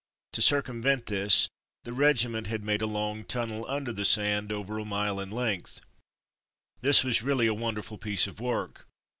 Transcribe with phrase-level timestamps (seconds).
[0.33, 1.47] To circumvent this,
[1.83, 5.79] the regiment had made a long tunnel under the sand, over a mile in length.
[6.81, 8.87] This was really a wonderful piece of work.